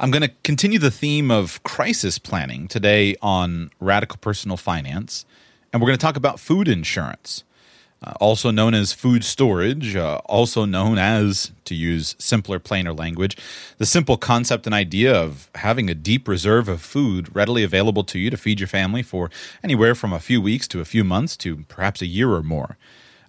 [0.00, 5.26] I'm going to continue the theme of crisis planning today on radical personal finance,
[5.72, 7.42] and we're going to talk about food insurance,
[8.04, 13.36] uh, also known as food storage, uh, also known as, to use simpler, plainer language,
[13.78, 18.20] the simple concept and idea of having a deep reserve of food readily available to
[18.20, 19.32] you to feed your family for
[19.64, 22.76] anywhere from a few weeks to a few months to perhaps a year or more.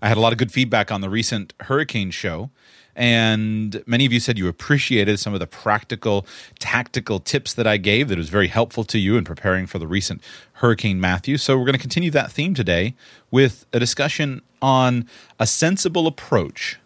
[0.04, 2.52] I had a lot of good feedback on the recent hurricane show.
[3.00, 6.28] And many of you said you appreciated some of the practical,
[6.60, 9.88] tactical tips that I gave that was very helpful to you in preparing for the
[9.88, 10.22] recent
[10.56, 11.38] Hurricane Matthew.
[11.38, 12.96] So we're going to continue that theme today
[13.32, 15.08] with a discussion on
[15.40, 16.78] a sensible approach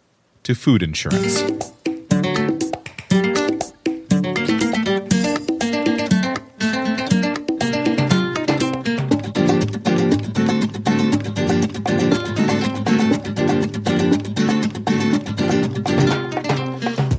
[0.44, 1.73] to food insurance.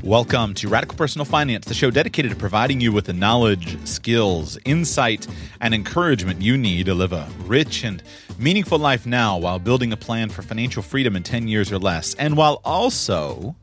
[0.05, 4.55] Welcome to Radical Personal Finance, the show dedicated to providing you with the knowledge, skills,
[4.63, 5.25] insight,
[5.61, 8.03] and encouragement you need to live a rich and
[8.37, 12.13] meaningful life now while building a plan for financial freedom in 10 years or less,
[12.19, 13.55] and while also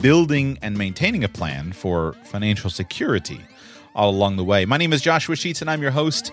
[0.00, 3.44] building and maintaining a plan for financial security
[3.94, 4.64] all along the way.
[4.64, 6.32] My name is Joshua Sheats, and I'm your host.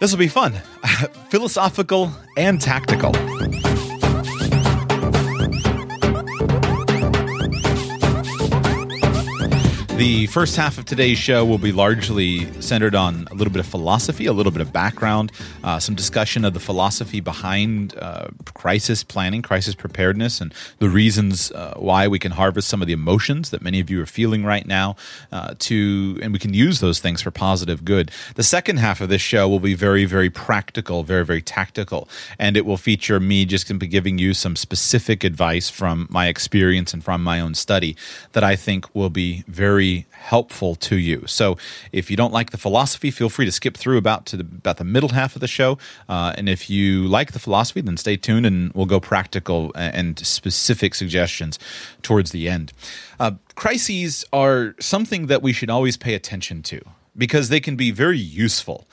[0.00, 0.52] This will be fun,
[1.30, 3.12] philosophical and tactical.
[9.98, 13.66] The first half of today's show will be largely centered on a little bit of
[13.66, 15.32] philosophy, a little bit of background,
[15.64, 21.50] uh, some discussion of the philosophy behind uh, crisis planning, crisis preparedness, and the reasons
[21.50, 24.44] uh, why we can harvest some of the emotions that many of you are feeling
[24.44, 24.94] right now.
[25.32, 28.12] Uh, to and we can use those things for positive good.
[28.36, 32.08] The second half of this show will be very, very practical, very, very tactical,
[32.38, 37.02] and it will feature me just giving you some specific advice from my experience and
[37.02, 37.96] from my own study
[38.34, 41.24] that I think will be very helpful to you.
[41.26, 41.56] So
[41.92, 44.76] if you don't like the philosophy, feel free to skip through about to the, about
[44.76, 45.78] the middle half of the show.
[46.08, 50.18] Uh, and if you like the philosophy, then stay tuned and we'll go practical and
[50.26, 51.58] specific suggestions
[52.02, 52.72] towards the end.
[53.18, 56.80] Uh, crises are something that we should always pay attention to
[57.16, 58.86] because they can be very useful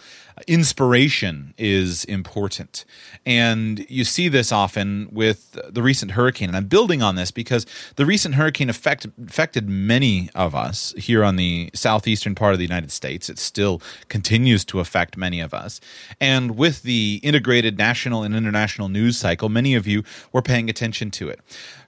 [0.47, 2.85] inspiration is important.
[3.25, 6.49] And you see this often with the recent hurricane.
[6.49, 7.65] And I'm building on this because
[7.95, 12.65] the recent hurricane affect, affected many of us here on the southeastern part of the
[12.65, 13.29] United States.
[13.29, 15.79] It still continues to affect many of us.
[16.19, 21.11] And with the integrated national and international news cycle, many of you were paying attention
[21.11, 21.39] to it.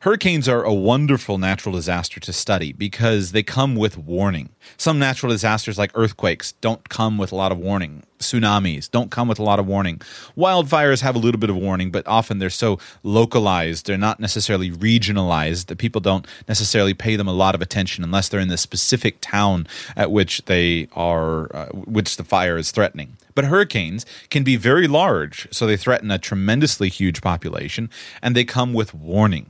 [0.07, 4.47] Hurricanes are a wonderful natural disaster to study because they come with warning.
[4.77, 8.03] Some natural disasters, like earthquakes, don't come with a lot of warning.
[8.19, 9.99] Tsunamis don't come with a lot of warning.
[10.37, 14.71] Wildfires have a little bit of warning, but often they're so localized, they're not necessarily
[14.71, 18.55] regionalized that people don't necessarily pay them a lot of attention unless they're in the
[18.55, 23.17] specific town at which they are, uh, which the fire is threatening.
[23.35, 27.89] But hurricanes can be very large, so they threaten a tremendously huge population,
[28.21, 29.47] and they come with warning.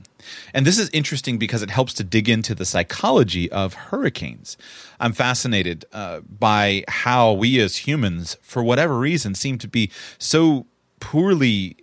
[0.53, 4.57] And this is interesting because it helps to dig into the psychology of hurricanes.
[4.99, 10.65] I'm fascinated uh, by how we as humans, for whatever reason, seem to be so
[10.99, 11.77] poorly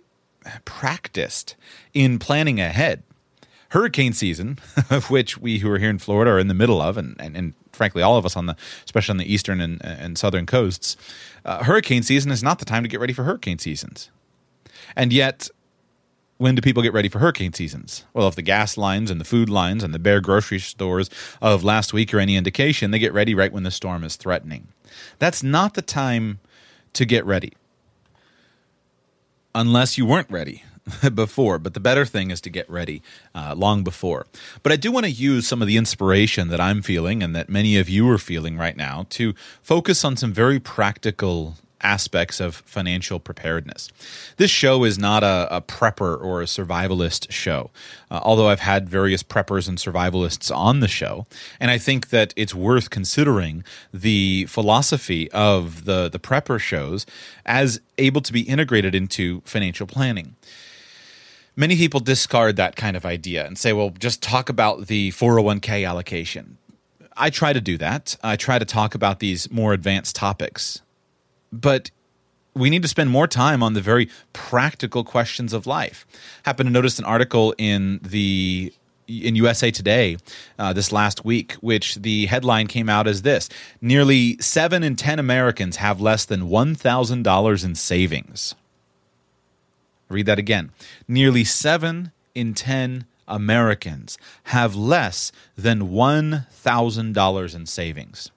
[0.65, 1.55] practiced
[1.93, 3.03] in planning ahead.
[3.69, 6.97] Hurricane season, of which we who are here in Florida are in the middle of,
[6.97, 8.55] and, and, and frankly, all of us on the,
[8.85, 10.95] especially on the eastern and, and southern coasts,
[11.43, 14.09] uh, hurricane season is not the time to get ready for hurricane seasons.
[14.95, 15.49] And yet,
[16.37, 18.03] when do people get ready for hurricane seasons?
[18.13, 21.09] Well, if the gas lines and the food lines and the bare grocery stores
[21.41, 24.67] of last week are any indication, they get ready right when the storm is threatening.
[25.19, 26.39] That's not the time
[26.93, 27.53] to get ready.
[29.53, 30.63] Unless you weren't ready
[31.13, 33.01] before, but the better thing is to get ready
[33.33, 34.27] uh, long before.
[34.61, 37.49] But I do want to use some of the inspiration that I'm feeling and that
[37.49, 41.55] many of you are feeling right now to focus on some very practical
[41.85, 43.89] aspects of financial preparedness.
[44.37, 47.69] This show is not a, a prepper or a survivalist show,
[48.09, 51.27] uh, although I've had various preppers and survivalists on the show,
[51.59, 57.05] and I think that it's worth considering the philosophy of the the prepper shows
[57.45, 60.35] as able to be integrated into financial planning
[61.57, 65.87] many people discard that kind of idea and say, well, just talk about the 401k
[65.87, 66.57] allocation
[67.17, 68.17] I try to do that.
[68.23, 70.81] I try to talk about these more advanced topics.
[71.51, 71.91] But
[72.53, 76.07] we need to spend more time on the very practical questions of life.
[76.43, 78.73] Happened to notice an article in the
[79.07, 80.17] in USA Today
[80.57, 83.49] uh, this last week, which the headline came out as this:
[83.81, 88.55] Nearly seven in ten Americans have less than one thousand dollars in savings.
[90.09, 90.71] Read that again.
[91.07, 98.31] Nearly seven in ten Americans have less than one thousand dollars in savings.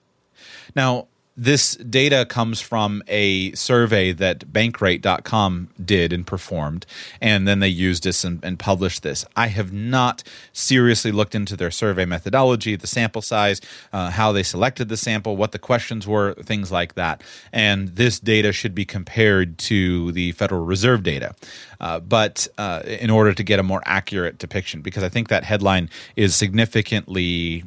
[0.75, 1.06] Now,
[1.38, 6.85] this data comes from a survey that bankrate.com did and performed,
[7.20, 9.25] and then they used this and, and, published this.
[9.37, 13.61] I have not seriously looked into their survey methodology, the sample size,
[13.93, 17.23] uh, how they selected the sample, what the questions were, things like that.
[17.52, 21.37] And this data should be compared to the Federal Reserve data.
[21.81, 25.44] Uh, but uh, in order to get a more accurate depiction, because I think that
[25.44, 27.62] headline is significantly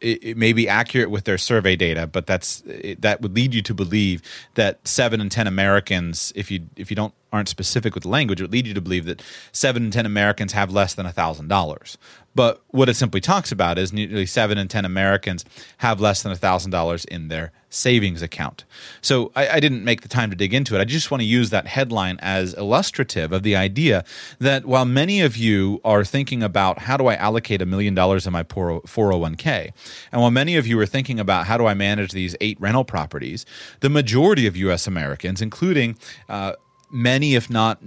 [0.00, 3.54] it, it, may be accurate with their survey data, but that's it, that would lead
[3.54, 4.22] you to believe
[4.54, 8.44] that seven in ten Americans, if you if you don't aren't specific with language, it
[8.44, 9.22] would lead you to believe that
[9.52, 11.98] seven in ten Americans have less than thousand dollars.
[12.34, 15.44] But what it simply talks about is nearly seven in ten Americans
[15.78, 18.64] have less than thousand dollars in their savings account.
[19.00, 20.80] So I, I, didn't make the time to dig into it.
[20.80, 24.04] I just want to use that headline as illustrative of the idea
[24.40, 28.26] that while many of you are thinking about how do I allocate a million dollars
[28.26, 29.72] in my 401k,
[30.10, 32.84] and while many of you are thinking about how do I manage these eight rental
[32.84, 33.46] properties,
[33.80, 34.88] the majority of U.S.
[34.88, 35.96] Americans, including
[36.28, 36.54] uh,
[36.90, 37.80] many, if not,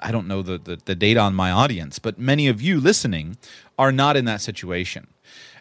[0.00, 3.36] I don't know the, the, the data on my audience, but many of you listening
[3.78, 5.06] are not in that situation.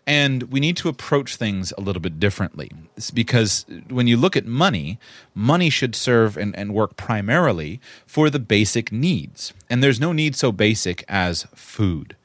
[0.08, 4.36] And we need to approach things a little bit differently it's because when you look
[4.36, 5.00] at money,
[5.34, 9.54] money should serve and, and work primarily for the basic needs.
[9.70, 12.16] And there's no need so basic as food.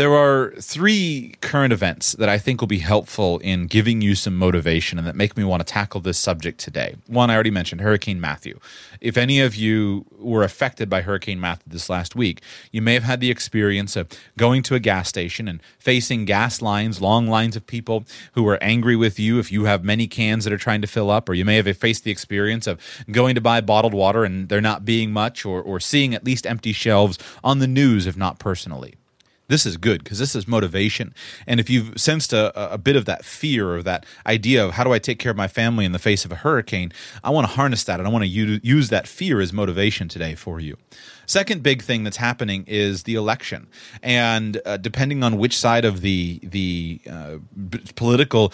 [0.00, 4.34] There are three current events that I think will be helpful in giving you some
[4.34, 6.96] motivation and that make me want to tackle this subject today.
[7.06, 8.58] One, I already mentioned Hurricane Matthew.
[9.02, 12.40] If any of you were affected by Hurricane Matthew this last week,
[12.72, 14.08] you may have had the experience of
[14.38, 18.56] going to a gas station and facing gas lines, long lines of people who are
[18.62, 21.34] angry with you if you have many cans that are trying to fill up, or
[21.34, 22.80] you may have faced the experience of
[23.10, 26.46] going to buy bottled water and there not being much, or, or seeing at least
[26.46, 28.94] empty shelves on the news, if not personally
[29.50, 31.12] this is good because this is motivation.
[31.46, 34.84] And if you've sensed a, a bit of that fear or that idea of how
[34.84, 36.92] do I take care of my family in the face of a hurricane,
[37.24, 40.34] I want to harness that and I want to use that fear as motivation today
[40.34, 40.76] for you.
[41.26, 43.68] Second big thing that's happening is the election,
[44.02, 47.36] and uh, depending on which side of the the uh,
[47.94, 48.52] political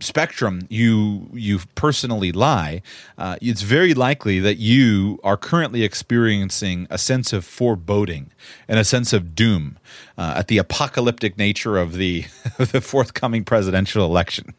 [0.00, 2.82] spectrum you you personally lie,
[3.16, 8.30] uh, it's very likely that you are currently experiencing a sense of foreboding
[8.68, 9.78] and a sense of doom
[10.18, 12.24] uh, at the apocalyptic nature of the
[12.58, 14.52] the forthcoming presidential election.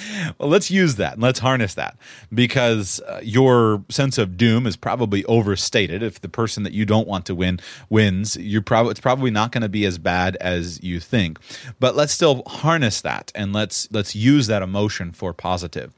[0.38, 1.96] well, let's use that and let's harness that
[2.32, 6.02] because uh, your sense of doom is probably overstated.
[6.02, 7.60] If the person that you don't want to win
[7.90, 11.38] wins, you're probably it's probably not going to be as bad as you think.
[11.78, 15.92] But let's still harness that and let's let's use that emotion for positive.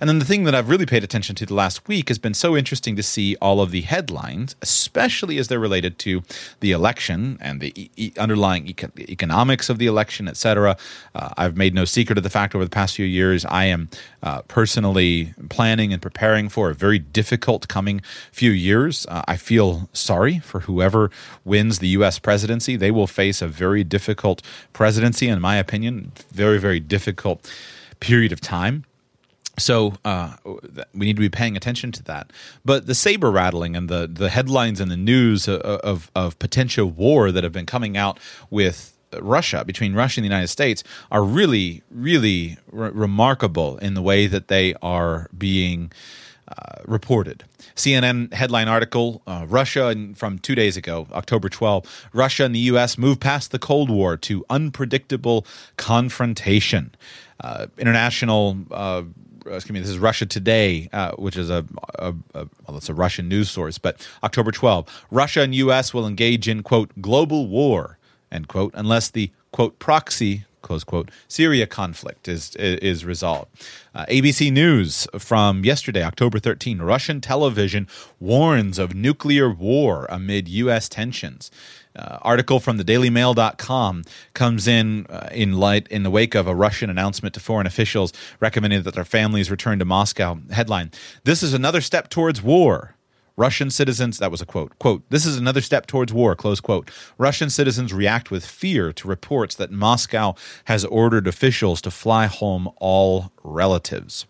[0.00, 2.34] And then the thing that I've really paid attention to the last week has been
[2.34, 6.22] so interesting to see all of the headlines, especially as they're related to
[6.60, 8.12] the election and the e- e-
[8.60, 10.76] underlying eco- economics of the election, etc.
[11.14, 13.44] Uh, I've made no secret of the fact over the past few years years.
[13.44, 13.88] I am
[14.22, 18.00] uh, personally planning and preparing for a very difficult coming
[18.32, 19.06] few years.
[19.08, 21.10] Uh, I feel sorry for whoever
[21.44, 22.18] wins the U.S.
[22.18, 22.76] presidency.
[22.76, 24.42] They will face a very difficult
[24.72, 27.50] presidency, in my opinion, very, very difficult
[28.00, 28.84] period of time.
[29.60, 32.32] So uh, we need to be paying attention to that.
[32.64, 36.86] But the saber rattling and the the headlines and the news of, of, of potential
[36.86, 38.18] war that have been coming out
[38.50, 44.02] with Russia, between Russia and the United States, are really, really re- remarkable in the
[44.02, 45.90] way that they are being
[46.48, 47.44] uh, reported.
[47.76, 52.08] CNN headline article uh, Russia from two days ago, October 12.
[52.12, 52.98] Russia and the U.S.
[52.98, 56.94] move past the Cold War to unpredictable confrontation.
[57.40, 59.02] Uh, international uh,
[59.46, 61.64] excuse me, this is Russia Today, uh, which is a,
[61.98, 65.94] a, a, well, it's a Russian news source, but October 12, Russia and U.S.
[65.94, 67.98] will engage in, quote, global war
[68.32, 73.48] end quote, unless the quote proxy close quote Syria conflict is is resolved.
[73.94, 77.88] Uh, ABC News from yesterday, October 13, Russian television
[78.20, 80.88] warns of nuclear war amid U.S.
[80.88, 81.50] tensions.
[81.96, 86.54] Uh, article from the dailymail.com comes in uh, in light in the wake of a
[86.54, 90.38] Russian announcement to foreign officials recommending that their families return to Moscow.
[90.50, 90.92] Headline:
[91.24, 92.94] This is another step towards war.
[93.40, 96.90] Russian citizens, that was a quote, quote, this is another step towards war, close quote.
[97.16, 102.68] Russian citizens react with fear to reports that Moscow has ordered officials to fly home
[102.76, 104.26] all relatives.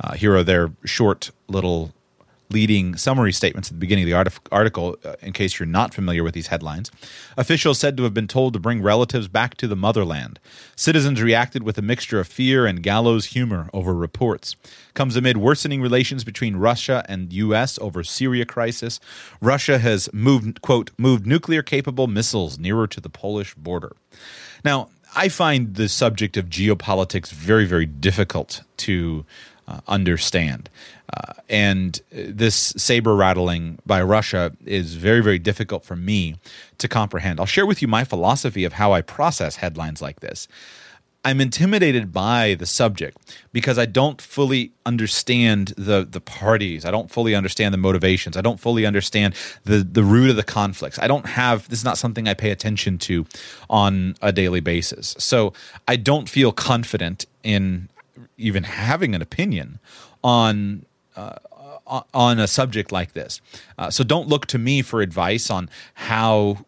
[0.00, 1.92] Uh, here are their short little
[2.54, 6.22] leading summary statements at the beginning of the article, uh, in case you're not familiar
[6.22, 6.90] with these headlines.
[7.36, 10.38] Officials said to have been told to bring relatives back to the motherland.
[10.76, 14.54] Citizens reacted with a mixture of fear and gallows humor over reports.
[14.94, 17.76] Comes amid worsening relations between Russia and U.S.
[17.80, 19.00] over Syria crisis.
[19.40, 23.96] Russia has moved, quote, moved nuclear capable missiles nearer to the Polish border.
[24.64, 29.24] Now, I find the subject of geopolitics very, very difficult to
[29.68, 30.68] uh, understand.
[31.16, 36.36] Uh, and this saber rattling by Russia is very, very difficult for me
[36.78, 37.38] to comprehend.
[37.38, 40.48] I'll share with you my philosophy of how I process headlines like this.
[41.26, 43.16] I'm intimidated by the subject
[43.52, 46.84] because I don't fully understand the the parties.
[46.84, 48.36] I don't fully understand the motivations.
[48.36, 50.98] I don't fully understand the the root of the conflicts.
[50.98, 53.24] I don't have this is not something I pay attention to
[53.70, 55.16] on a daily basis.
[55.18, 55.54] So
[55.88, 57.88] I don't feel confident in
[58.36, 59.78] even having an opinion
[60.22, 61.36] on uh,
[62.14, 63.40] on a subject like this.
[63.78, 66.64] Uh, so don't look to me for advice on how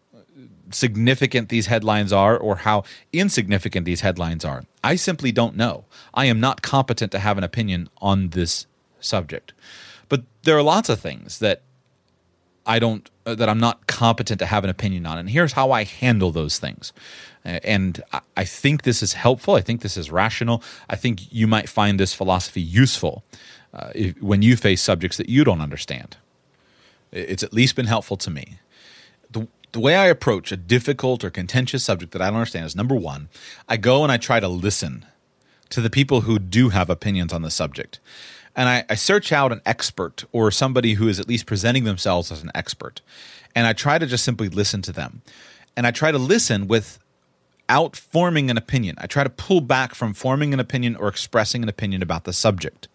[0.71, 4.65] significant these headlines are or how insignificant these headlines are.
[4.83, 5.85] I simply don't know.
[6.13, 8.67] I am not competent to have an opinion on this
[8.99, 9.53] subject.
[10.09, 11.61] But there are lots of things that
[12.65, 15.17] I don't uh, that I'm not competent to have an opinion on.
[15.17, 16.93] And here's how I handle those things.
[17.47, 18.03] And
[18.35, 19.55] I think this is helpful.
[19.55, 20.61] I think this is rational.
[20.89, 23.23] I think you might find this philosophy useful
[23.73, 26.17] uh, if, when you face subjects that you don't understand.
[27.13, 28.59] It's at least been helpful to me.
[29.31, 32.75] The, the way I approach a difficult or contentious subject that I don't understand is
[32.75, 33.29] number one,
[33.69, 35.05] I go and I try to listen
[35.69, 37.99] to the people who do have opinions on the subject.
[38.57, 42.29] And I, I search out an expert or somebody who is at least presenting themselves
[42.29, 43.01] as an expert.
[43.55, 45.21] And I try to just simply listen to them.
[45.77, 46.99] And I try to listen with
[47.69, 48.95] out forming an opinion.
[48.99, 52.33] I try to pull back from forming an opinion or expressing an opinion about the
[52.33, 52.87] subject.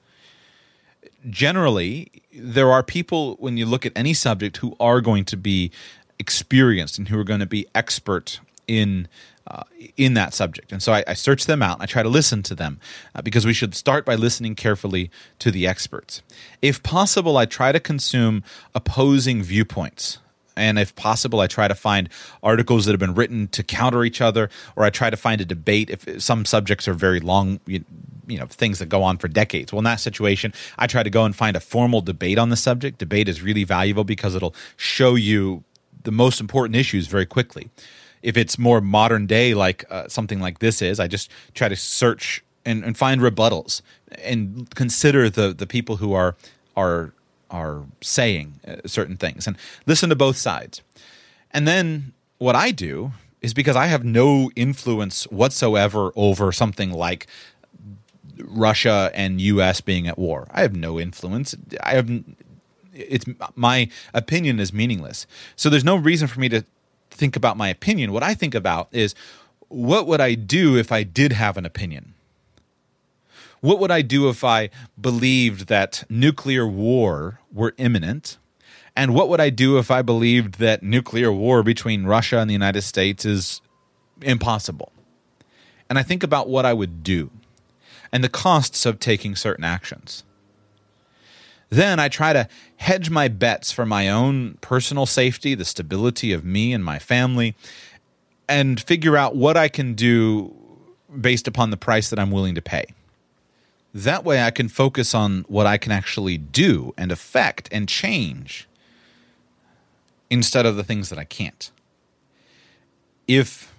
[1.29, 5.71] Generally, there are people, when you look at any subject, who are going to be
[6.19, 9.09] experienced and who are going to be expert in
[9.47, 9.65] uh,
[9.97, 10.71] in that subject.
[10.71, 11.79] And so I, I, search them out.
[11.81, 12.79] I try to listen to them
[13.13, 15.11] uh, because we should start by listening carefully
[15.41, 16.23] to the experts.
[16.63, 20.19] If possible, I try to consume opposing viewpoints
[20.57, 22.09] and if possible i try to find
[22.43, 25.45] articles that have been written to counter each other or i try to find a
[25.45, 27.85] debate if some subjects are very long you,
[28.27, 29.73] you know things that go on for decades.
[29.73, 32.57] Well in that situation i try to go and find a formal debate on the
[32.57, 32.99] subject.
[32.99, 35.65] Debate is really valuable because it'll show you
[36.05, 37.71] the most important issues very quickly.
[38.23, 41.77] If it's more modern day like uh, something like this is i just try to
[41.77, 43.83] search and, and find rebuttals
[44.23, 46.37] and consider the the people who are
[46.77, 47.13] are
[47.53, 49.57] are saying uh, certain things and
[49.87, 50.83] listen to both sides.
[51.53, 57.27] And then what I do is because I have no influence whatsoever over something like
[58.39, 60.49] Russia and US being at war.
[60.51, 61.55] I have no influence.
[61.83, 62.11] I have
[62.95, 65.27] it's my opinion is meaningless.
[65.57, 66.65] So there's no reason for me to
[67.11, 68.13] think about my opinion.
[68.13, 69.15] What I think about is
[69.69, 72.15] what would I do if I did have an opinion?
[73.63, 78.39] What would I do if I believed that nuclear war were imminent?
[78.97, 82.55] And what would I do if I believed that nuclear war between Russia and the
[82.55, 83.61] United States is
[84.21, 84.91] impossible?
[85.89, 87.31] And I think about what I would do
[88.11, 90.25] and the costs of taking certain actions.
[91.71, 96.45] Then I try to hedge my bets for my own personal safety, the stability of
[96.45, 97.55] me and my family,
[98.49, 100.53] and figure out what I can do
[101.21, 102.87] based upon the price that I'm willing to pay.
[103.95, 108.69] That way I can focus on what I can actually do and affect and change
[110.31, 111.71] instead of the things that I can't.
[113.29, 113.75] If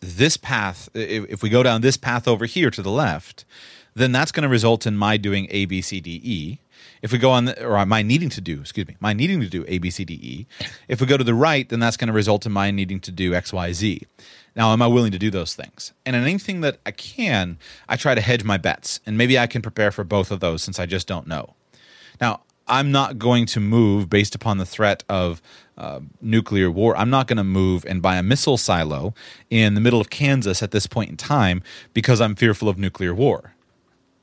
[0.00, 3.44] this path, if we go down this path over here to the left,
[3.94, 6.58] then that's going to result in my doing A, B, C, D, E.
[7.02, 9.48] If we go on, the, or my needing to do, excuse me, my needing to
[9.48, 10.46] do A, B, C, D, E.
[10.88, 13.10] If we go to the right, then that's going to result in my needing to
[13.10, 14.06] do X, Y, Z.
[14.54, 15.92] Now, am I willing to do those things?
[16.04, 19.00] And in anything that I can, I try to hedge my bets.
[19.06, 21.54] And maybe I can prepare for both of those since I just don't know.
[22.20, 25.42] Now, I'm not going to move based upon the threat of
[25.76, 26.96] uh, nuclear war.
[26.96, 29.14] I'm not going to move and buy a missile silo
[29.48, 31.62] in the middle of Kansas at this point in time
[31.94, 33.54] because I'm fearful of nuclear war.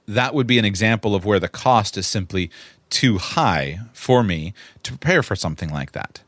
[0.08, 2.50] That would be an example of where the cost is simply
[2.90, 6.22] too high for me to prepare for something like that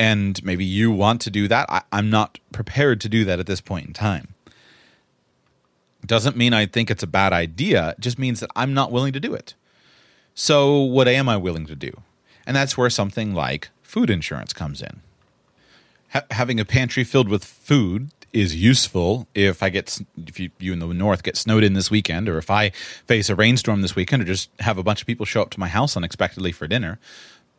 [0.00, 1.66] and maybe you want to do that.
[1.68, 4.28] I, am not prepared to do that at this point in time.
[6.06, 7.90] Doesn't mean I think it's a bad idea.
[7.90, 9.52] It just means that I'm not willing to do it.
[10.34, 11.92] So, what am I willing to do?
[12.46, 15.02] And that's where something like food insurance comes in.
[16.14, 20.72] Ha- having a pantry filled with food is useful if I get if you, you
[20.72, 22.70] in the north get snowed in this weekend, or if I
[23.06, 25.60] face a rainstorm this weekend, or just have a bunch of people show up to
[25.60, 26.98] my house unexpectedly for dinner.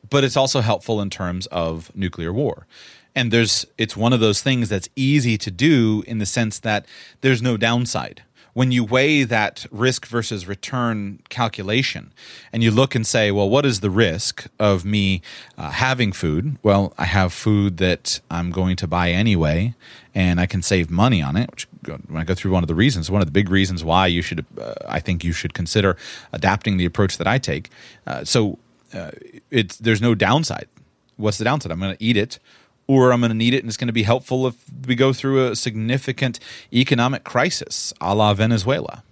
[0.10, 2.66] But it's also helpful in terms of nuclear war.
[3.14, 6.86] And there's it's one of those things that's easy to do in the sense that
[7.22, 12.12] there's no downside when you weigh that risk versus return calculation
[12.52, 15.22] and you look and say, well, what is the risk of me
[15.58, 16.58] uh, having food?
[16.62, 19.74] Well, I have food that I'm going to buy anyway,
[20.14, 21.50] and I can save money on it.
[21.52, 21.68] Which,
[22.08, 24.22] when I go through one of the reasons, one of the big reasons why you
[24.22, 25.96] should, uh, I think you should consider
[26.34, 27.70] adapting the approach that I take.
[28.06, 28.60] Uh, so
[28.94, 29.12] uh,
[29.50, 30.68] it's there's no downside.
[31.16, 31.72] What's the downside?
[31.72, 32.40] I'm going to eat it
[32.88, 34.56] or I'm going to need it and it's going to be helpful if
[34.88, 36.40] we go through a significant
[36.74, 39.04] economic crisis a la Venezuela.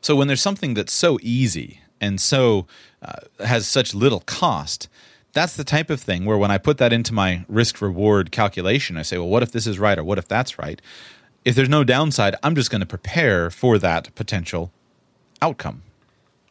[0.00, 2.66] So when there's something that's so easy and so
[3.00, 4.88] uh, has such little cost,
[5.32, 8.96] that's the type of thing where when I put that into my risk reward calculation,
[8.96, 10.80] I say, well, what if this is right or what if that's right?
[11.44, 14.70] If there's no downside, I'm just going to prepare for that potential
[15.42, 15.82] outcome.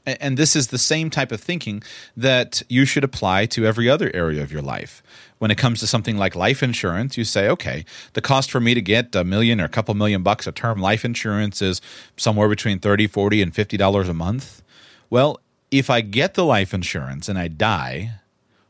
[0.05, 1.81] And this is the same type of thinking
[2.17, 5.01] that you should apply to every other area of your life.
[5.37, 8.73] When it comes to something like life insurance, you say, okay, the cost for me
[8.73, 11.81] to get a million or a couple million bucks of term life insurance is
[12.17, 14.61] somewhere between 30, 40, and $50 a month.
[15.09, 15.39] Well,
[15.71, 18.15] if I get the life insurance and I die,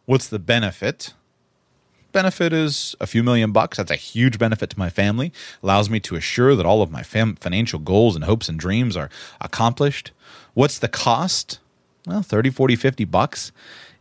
[0.05, 1.13] what's the benefit?
[2.13, 3.77] benefit is a few million bucks.
[3.77, 5.33] That's a huge benefit to my family.
[5.61, 8.95] Allows me to assure that all of my fam- financial goals and hopes and dreams
[8.95, 9.09] are
[9.41, 10.11] accomplished.
[10.53, 11.59] What's the cost?
[12.05, 13.51] Well, 30, 40, 50 bucks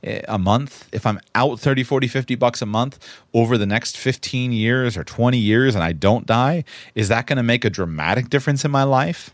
[0.02, 0.88] eh, a month.
[0.92, 2.98] If I'm out 30, 40, 50 bucks a month
[3.32, 7.36] over the next 15 years or 20 years and I don't die, is that going
[7.36, 9.30] to make a dramatic difference in my life?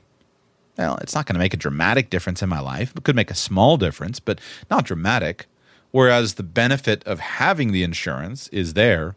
[0.76, 2.92] Well, it's not going to make a dramatic difference in my life.
[2.94, 5.46] It could make a small difference, but not dramatic.
[5.90, 9.16] Whereas the benefit of having the insurance is there,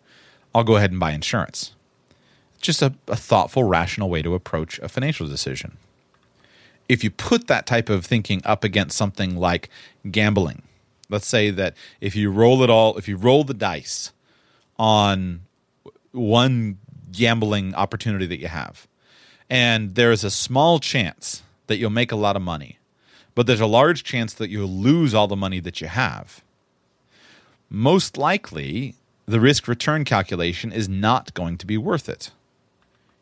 [0.55, 1.75] I'll go ahead and buy insurance.
[2.61, 5.77] Just a, a thoughtful, rational way to approach a financial decision
[6.91, 9.69] if you put that type of thinking up against something like
[10.11, 10.61] gambling,
[11.09, 14.11] let's say that if you roll it all, if you roll the dice
[14.77, 15.39] on
[16.11, 16.79] one
[17.13, 18.89] gambling opportunity that you have,
[19.49, 22.77] and there's a small chance that you'll make a lot of money,
[23.35, 26.43] but there's a large chance that you'll lose all the money that you have.
[27.69, 32.31] Most likely, the risk return calculation is not going to be worth it.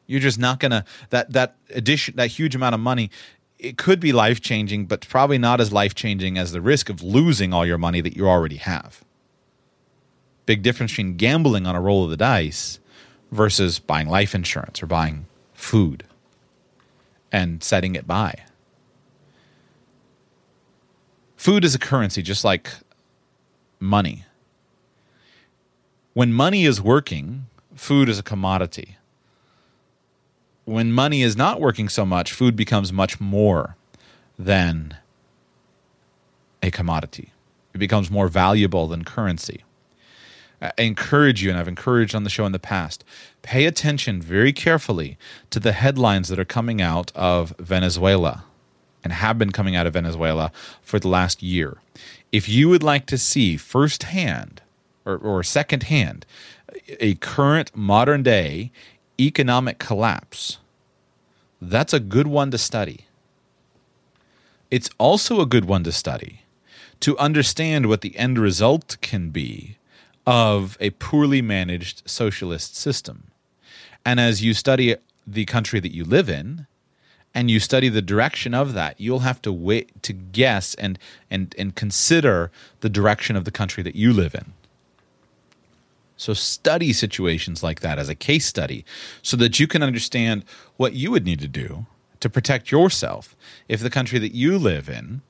[0.08, 3.12] You're just not going to that that addition that huge amount of money
[3.59, 7.03] it could be life changing, but probably not as life changing as the risk of
[7.03, 9.03] losing all your money that you already have.
[10.45, 12.79] Big difference between gambling on a roll of the dice
[13.31, 16.05] versus buying life insurance or buying food
[17.31, 18.33] and setting it by.
[21.35, 22.71] Food is a currency just like
[23.79, 24.25] money.
[26.13, 28.97] When money is working, food is a commodity
[30.69, 33.75] when money is not working so much, food becomes much more
[34.38, 34.95] than
[36.62, 37.34] a commodity.
[37.73, 39.63] It becomes more valuable than currency.
[40.62, 43.03] I encourage you, and I've encouraged on the show in the past,
[43.41, 45.17] pay attention very carefully
[45.49, 48.43] to the headlines that are coming out of Venezuela
[49.03, 50.51] and have been coming out of Venezuela
[50.82, 51.77] for the last year.
[52.32, 54.62] If you would like to see firsthand
[55.05, 56.25] or, or secondhand
[56.99, 58.71] a current modern day
[59.19, 60.58] economic collapse,
[61.62, 63.05] that's a good one to study.
[64.71, 66.43] It's also a good one to study
[66.99, 69.77] to understand what the end result can be
[70.27, 73.32] of a poorly managed socialist system.
[74.05, 76.67] And as you study the country that you live in,
[77.34, 80.97] and you study the direction of that, you'll have to wait to guess and
[81.29, 82.51] and and consider
[82.82, 84.53] the direction of the country that you live in.
[86.19, 88.84] So study situations like that as a case study
[89.21, 90.43] so that you can understand
[90.75, 91.86] what you would need to do
[92.19, 93.38] to protect yourself
[93.69, 95.21] if the country that you live in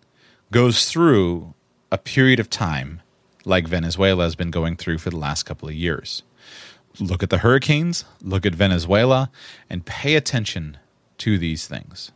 [0.51, 1.53] goes through
[1.91, 3.03] a period of time
[3.45, 6.23] like Venezuela has been going through for the last couple of years.
[6.99, 9.29] Look at the hurricanes, look at Venezuela,
[9.69, 10.79] and pay attention
[11.19, 12.11] to these things.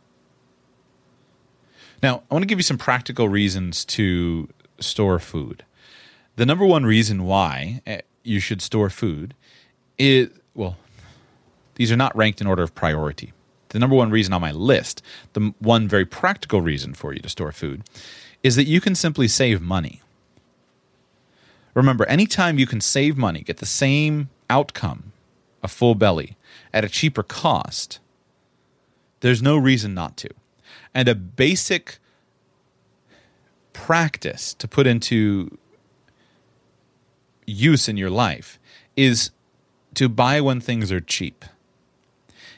[2.02, 4.48] Now, I want to give you some practical reasons to
[4.80, 5.64] store food.
[6.34, 9.34] The number one reason why eh, you should store food
[9.98, 10.76] is well,
[11.76, 13.32] these are not ranked in order of priority.
[13.70, 17.28] The number one reason on my list, the one very practical reason for you to
[17.28, 17.82] store food,
[18.42, 20.00] is that you can simply save money.
[21.74, 25.12] Remember, anytime you can save money, get the same outcome,
[25.62, 26.36] a full belly,
[26.72, 27.98] at a cheaper cost,
[29.20, 30.30] there's no reason not to.
[30.94, 31.98] And a basic
[33.72, 35.58] practice to put into
[37.46, 38.58] use in your life
[38.96, 39.30] is
[39.94, 41.44] to buy when things are cheap.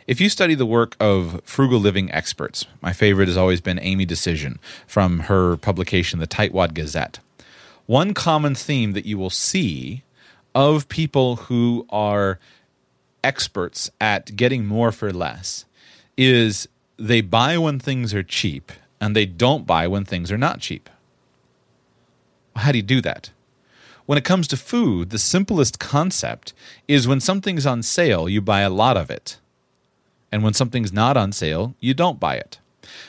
[0.06, 4.06] If you study the work of frugal living experts, my favorite has always been Amy
[4.06, 7.18] Dacyczyn from her publication, The Tightwad Gazette.
[7.86, 10.04] One common theme that you will see
[10.54, 12.38] of people who are
[13.22, 15.64] experts at getting more for less
[16.16, 20.60] is they buy when things are cheap and they don't buy when things are not
[20.60, 20.88] cheap.
[22.54, 23.30] How do you do that?
[24.06, 26.52] When it comes to food, the simplest concept
[26.86, 29.38] is when something's on sale, you buy a lot of it.
[30.30, 32.58] And when something's not on sale, you don't buy it.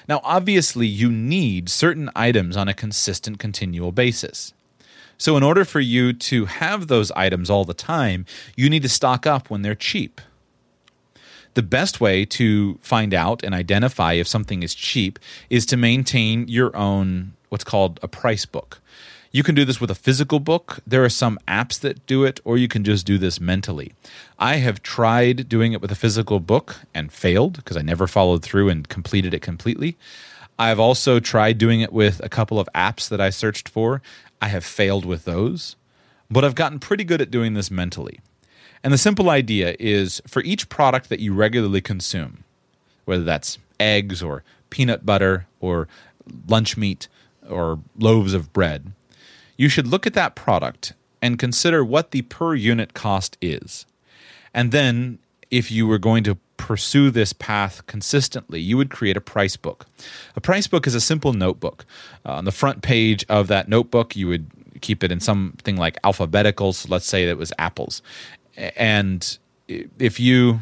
[0.10, 4.54] Now, obviously, you need certain items on a consistent, continual basis.
[5.20, 8.90] So, in order for you to have those items all the time, you need to
[8.90, 10.20] stock up when they're cheap.
[11.54, 16.48] The best way to find out and identify if something is cheap is to maintain
[16.48, 18.80] your own what's called a price book.
[19.32, 20.80] You can do this with a physical book.
[20.88, 23.94] There are some apps that do it, or you can just do this mentally.
[24.40, 28.44] I have tried doing it with a physical book and failed because I never followed
[28.44, 29.98] through and completed it completely.
[30.58, 34.02] I've also tried doing it with a couple of apps that I searched for.
[34.42, 35.76] I have failed with those,
[36.32, 38.20] but I've gotten pretty good at doing this mentally.
[38.84, 42.44] And the simple idea is for each product that you regularly consume,
[43.06, 45.88] whether that's eggs or peanut butter or
[46.48, 47.08] lunch meat
[47.50, 48.92] or loaves of bread,
[49.58, 53.86] you should look at that product and consider what the per unit cost is.
[54.54, 55.20] And then,
[55.52, 59.86] if you were going to pursue this path consistently, you would create a price book.
[60.36, 61.86] A price book is a simple notebook.
[62.26, 64.50] Uh, on the front page of that notebook, you would
[64.82, 66.74] keep it in something like alphabetical.
[66.74, 68.02] So let's say it was apples.
[68.58, 70.62] And if you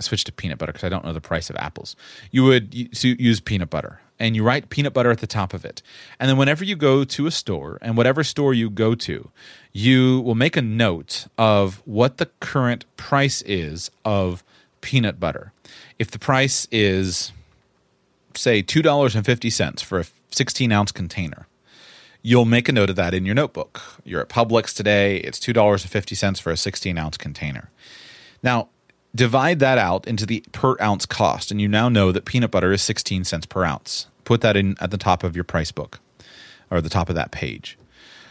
[0.00, 1.96] switch to peanut butter because I don't know the price of apples,
[2.30, 5.82] you would use peanut butter and you write peanut butter at the top of it.
[6.20, 9.30] And then whenever you go to a store, and whatever store you go to,
[9.72, 14.44] you will make a note of what the current price is of
[14.80, 15.52] peanut butter.
[15.98, 17.32] If the price is,
[18.34, 21.46] say, $2.50 for a 16 ounce container,
[22.22, 23.80] you'll make a note of that in your notebook.
[24.04, 27.70] You're at Publix today, it's $2.50 for a 16 ounce container.
[28.42, 28.68] Now,
[29.14, 32.72] divide that out into the per ounce cost, and you now know that peanut butter
[32.72, 36.00] is 16 cents per ounce put that in at the top of your price book
[36.70, 37.78] or the top of that page.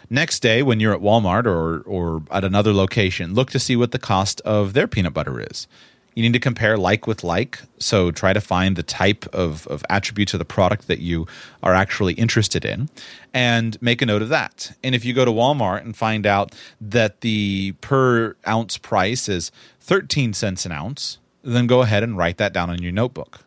[0.10, 3.92] Next day, when you're at Walmart or, or at another location, look to see what
[3.92, 5.68] the cost of their peanut butter is.
[6.16, 7.62] You need to compare like with like.
[7.80, 11.28] So try to find the type of, of attributes of the product that you
[11.64, 12.90] are actually interested in
[13.34, 14.76] and make a note of that.
[14.84, 19.54] And if you go to Walmart and find out that the per ounce price is
[19.82, 23.42] 13 cents an ounce, then go ahead and write that down in your notebook.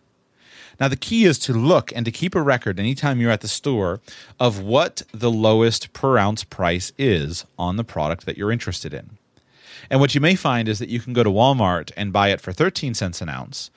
[0.81, 3.49] Now, the key is to look and to keep a record anytime you're at the
[3.49, 4.01] store
[4.41, 9.19] of what the lowest per ounce price is on the product that you're interested in.
[9.89, 12.41] And what you may find is that you can go to Walmart and buy it
[12.41, 13.71] for 13 cents an ounce,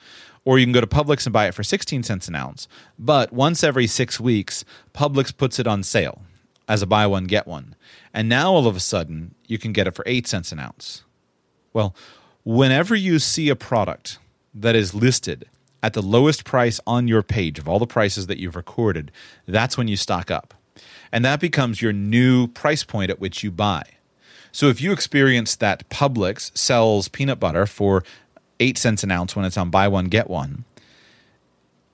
[0.44, 2.66] or you can go to Publix and buy it for 16 cents an ounce.
[2.98, 6.22] But once every six weeks, Publix puts it on sale
[6.66, 7.76] as a buy one, get one.
[8.12, 11.04] And now all of a sudden, you can get it for 8 cents an ounce.
[11.72, 11.94] Well,
[12.48, 14.18] whenever you see a product
[14.54, 15.44] that is listed
[15.82, 19.12] at the lowest price on your page of all the prices that you've recorded,
[19.46, 20.54] that's when you stock up.
[21.12, 23.82] And that becomes your new price point at which you buy.
[24.50, 28.02] So if you experience that Publix sells peanut butter for
[28.60, 30.64] 8 cents an ounce when it's on buy one, get one,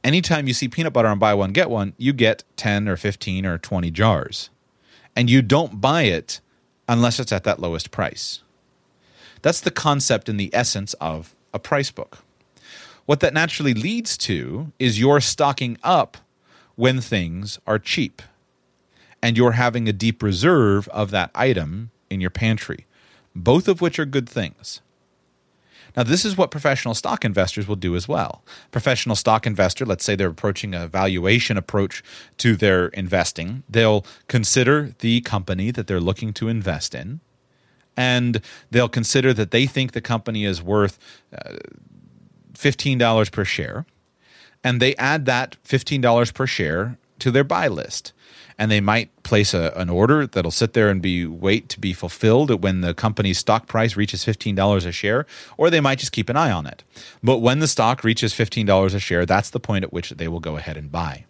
[0.05, 3.45] anytime you see peanut butter on buy one, get one, you get 10 or 15
[3.45, 4.51] or 20 jars.
[5.17, 6.40] And you don't buy it
[6.88, 8.43] unless it's at that lowest price.
[9.44, 12.20] That's the concept and the essence of a price book.
[13.04, 16.16] What that naturally leads to is you're stocking up
[16.76, 18.22] when things are cheap
[19.22, 22.87] and you're having a deep reserve of that item in your pantry,
[23.37, 24.80] both of which are good things.
[25.94, 28.42] Now, this is what professional stock investors will do as well.
[28.70, 32.02] Professional stock investor, let's say they're approaching a valuation approach
[32.38, 37.20] to their investing, they'll consider the company that they're looking to invest in,
[37.96, 40.98] and they'll consider that they think the company is worth
[41.37, 41.54] uh,
[42.54, 43.87] $15 per share,
[44.62, 48.12] and they add that $15 per share to their buy list.
[48.57, 51.92] And they might place a, an order that'll sit there and be wait to be
[51.92, 55.26] fulfilled when the company's stock price reaches $15 a share,
[55.57, 56.85] or they might just keep an eye on it.
[57.20, 60.38] But when the stock reaches $15 a share, that's the point at which they will
[60.38, 61.24] go ahead and buy.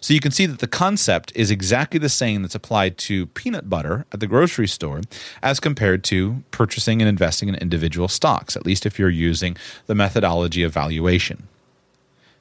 [0.00, 3.68] So you can see that the concept is exactly the same that's applied to peanut
[3.68, 5.02] butter at the grocery store
[5.42, 9.94] as compared to purchasing and investing in individual stocks, at least if you're using the
[9.94, 11.48] methodology of valuation.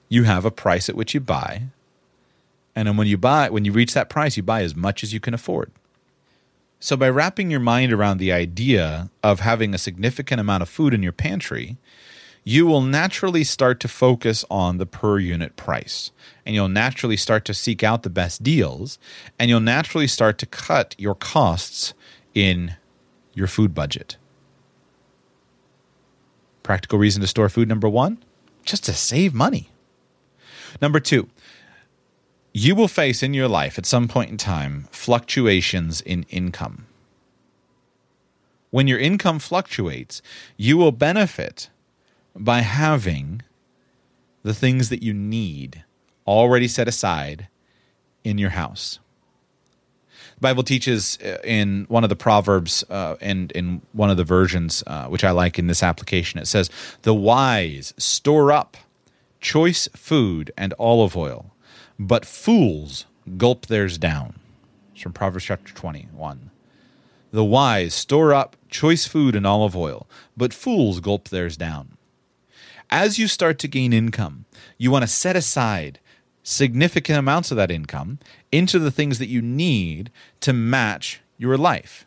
[0.08, 1.64] You have a price at which you buy,
[2.76, 5.14] and then when you buy, when you reach that price, you buy as much as
[5.14, 5.72] you can afford.
[6.80, 10.94] So, by wrapping your mind around the idea of having a significant amount of food
[10.94, 11.76] in your pantry,
[12.44, 16.12] you will naturally start to focus on the per unit price.
[16.46, 18.98] And you'll naturally start to seek out the best deals.
[19.38, 21.94] And you'll naturally start to cut your costs
[22.34, 22.76] in
[23.34, 24.18] your food budget.
[26.64, 28.24] Practical reason to store food number one
[28.64, 29.70] just to save money.
[30.82, 31.30] Number two,
[32.54, 36.86] you will face in your life at some point in time fluctuations in income.
[38.72, 40.22] When your income fluctuates,
[40.58, 41.70] you will benefit
[42.40, 43.42] by having
[44.44, 45.84] the things that you need
[46.26, 47.48] already set aside
[48.24, 49.00] in your house.
[50.36, 54.24] The Bible teaches uh, in one of the Proverbs uh, and in one of the
[54.24, 56.70] versions, uh, which I like in this application, it says,
[57.02, 58.78] The wise store up
[59.42, 61.54] choice food and olive oil,
[61.98, 63.06] but fools
[63.38, 64.40] gulp theirs down.
[64.94, 66.52] It's from Proverbs chapter 21.
[67.32, 71.98] The wise store up choice food and olive oil, but fools gulp theirs down.
[72.90, 74.46] As you start to gain income,
[74.78, 76.00] you want to set aside
[76.44, 78.20] significant amounts of that income
[78.52, 82.06] into the things that you need to match your life.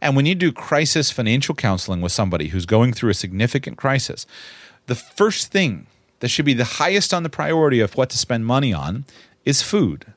[0.00, 4.26] And when you do crisis financial counseling with somebody who's going through a significant crisis,
[4.86, 5.86] the first thing
[6.20, 9.04] that should be the highest on the priority of what to spend money on
[9.44, 10.12] is food.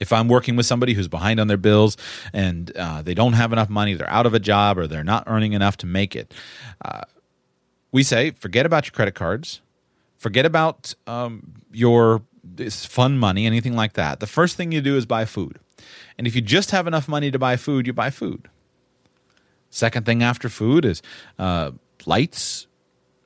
[0.00, 1.96] If I'm working with somebody who's behind on their bills
[2.32, 5.24] and uh, they don't have enough money, they're out of a job or they're not
[5.26, 6.32] earning enough to make it,
[6.84, 7.02] uh,
[7.92, 9.60] we say forget about your credit cards,
[10.16, 12.22] forget about um, your
[12.70, 14.20] fun money, anything like that.
[14.20, 15.58] The first thing you do is buy food.
[16.16, 18.48] And if you just have enough money to buy food, you buy food.
[19.70, 21.02] Second thing after food is
[21.38, 21.72] uh,
[22.06, 22.66] lights,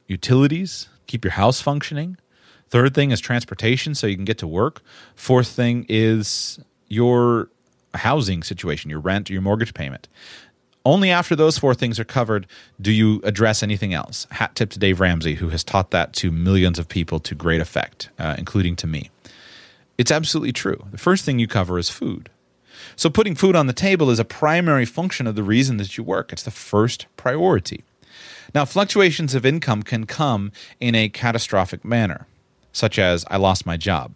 [0.06, 2.16] utilities, keep your house functioning.
[2.68, 4.82] Third thing is transportation so you can get to work.
[5.14, 7.48] Fourth thing is your
[7.94, 10.08] housing situation, your rent, your mortgage payment.
[10.84, 12.46] Only after those four things are covered
[12.80, 14.26] do you address anything else.
[14.32, 17.60] Hat tip to Dave Ramsey, who has taught that to millions of people to great
[17.60, 19.10] effect, uh, including to me.
[19.96, 20.84] It's absolutely true.
[20.90, 22.28] The first thing you cover is food.
[22.96, 26.02] So, putting food on the table is a primary function of the reason that you
[26.02, 26.32] work.
[26.32, 27.84] It's the first priority.
[28.54, 32.26] Now, fluctuations of income can come in a catastrophic manner,
[32.72, 34.14] such as I lost my job.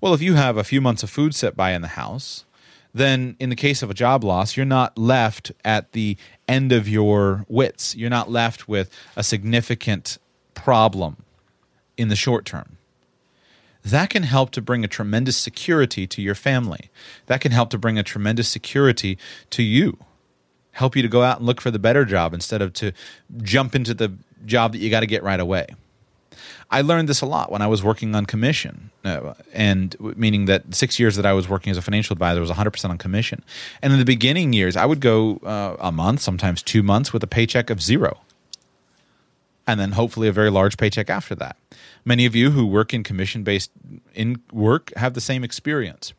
[0.00, 2.44] Well, if you have a few months of food set by in the house,
[2.92, 6.16] then in the case of a job loss, you're not left at the
[6.48, 7.94] end of your wits.
[7.94, 10.18] You're not left with a significant
[10.54, 11.18] problem
[11.96, 12.76] in the short term.
[13.82, 16.90] That can help to bring a tremendous security to your family.
[17.26, 19.16] That can help to bring a tremendous security
[19.50, 19.96] to you.
[20.72, 22.92] Help you to go out and look for the better job instead of to
[23.42, 24.12] jump into the
[24.44, 25.66] job that you got to get right away.
[26.72, 30.72] I learned this a lot when I was working on commission, uh, and meaning that
[30.72, 33.42] six years that I was working as a financial advisor was 100% on commission.
[33.82, 37.24] And in the beginning years, I would go uh, a month, sometimes two months, with
[37.24, 38.20] a paycheck of zero,
[39.66, 41.56] and then hopefully a very large paycheck after that.
[42.04, 43.72] Many of you who work in commission based
[44.14, 46.12] in work have the same experience.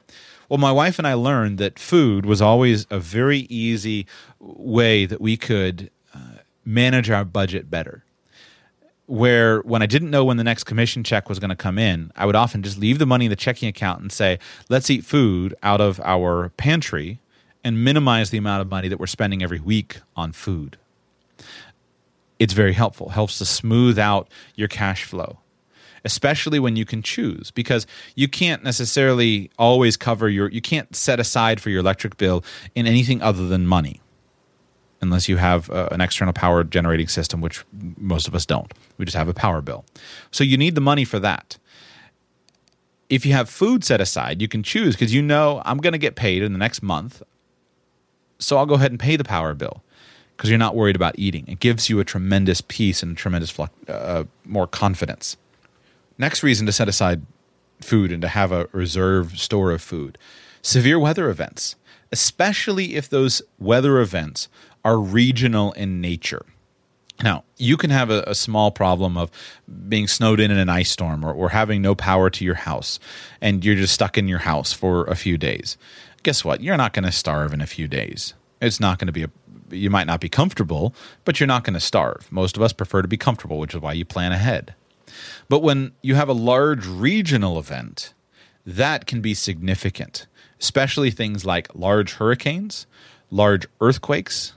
[0.50, 4.06] Well, my wife and I learned that food was always a very easy
[4.42, 8.04] way that we could uh, manage our budget better
[9.12, 12.14] where when I didn't know when the next commission check was going to come in,
[12.16, 15.04] I would often just leave the money in the checking account and say, let's eat
[15.04, 17.20] food out of our pantry
[17.62, 20.78] and minimize the amount of money that we're spending every week on food.
[22.40, 25.40] It's very helpful, helps to smooth out your cash flow.
[26.06, 31.20] Especially when you can choose, because you can't necessarily always cover your, you can't set
[31.20, 32.46] aside for your electric bill
[32.76, 34.00] in anything other than money
[35.02, 37.64] unless you have uh, an external power generating system, which
[37.98, 38.74] most of us don't.
[38.98, 39.86] We just have a power bill.
[40.32, 41.58] So you need the money for that.
[43.10, 46.00] If you have food set aside, you can choose because you know I'm going to
[46.00, 47.22] get paid in the next month.
[48.40, 49.84] So I'll go ahead and pay the power bill
[50.36, 51.46] because you're not worried about eating.
[51.48, 53.54] It gives you a tremendous peace and a tremendous
[53.88, 55.38] uh, more confidence.
[56.18, 57.22] Next reason to set aside
[57.82, 60.18] food and to have a reserve store of food
[60.62, 61.76] severe weather events,
[62.12, 64.48] especially if those weather events
[64.84, 66.46] are regional in nature.
[67.24, 69.30] Now, you can have a, a, small problem of
[69.88, 73.00] being snowed in in an ice storm or, or having no power to your house,
[73.42, 75.78] and you're just stuck in your house for a few days.
[76.24, 76.62] Guess what?
[76.62, 78.34] You're not going to starve in a few days.
[78.60, 79.30] It's not going to be a
[79.72, 80.94] you might not be comfortable,
[81.26, 82.28] but you're not going to starve.
[82.32, 84.76] Most of us prefer to be comfortable, which is why you plan ahead.
[85.50, 88.14] But when you have a large regional event,
[88.66, 90.28] that can be significant,
[90.60, 92.86] especially things like large hurricanes,
[93.30, 94.54] large earthquakes,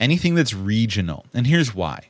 [0.00, 1.26] anything that's regional.
[1.32, 2.08] And here's why.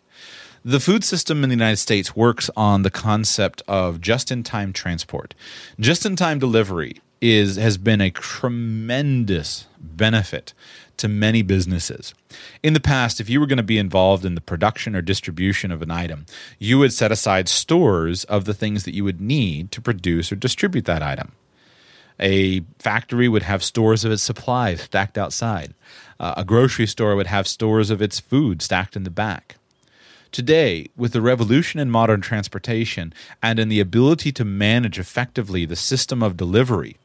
[0.64, 4.72] The food system in the United States works on the concept of just in time
[4.72, 5.34] transport.
[5.78, 10.52] Just in time delivery is has been a tremendous benefit
[10.98, 12.14] to many businesses.
[12.62, 15.72] In the past, if you were going to be involved in the production or distribution
[15.72, 16.26] of an item,
[16.58, 20.36] you would set aside stores of the things that you would need to produce or
[20.36, 21.32] distribute that item.
[22.20, 25.72] A factory would have stores of its supplies stacked outside.
[26.20, 29.56] Uh, a grocery store would have stores of its food stacked in the back.
[30.30, 35.74] Today, with the revolution in modern transportation and in the ability to manage effectively the
[35.74, 36.98] system of delivery,